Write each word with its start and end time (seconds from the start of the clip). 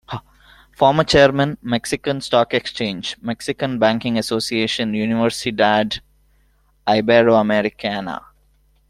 Former 0.71 1.03
Chairman: 1.03 1.59
Mexican 1.61 2.21
Stock 2.21 2.55
Exchange, 2.55 3.17
Mexican 3.21 3.77
Banking 3.77 4.17
Association, 4.17 4.93
Universidad 4.93 5.99
Iberoamericana. 6.87 8.23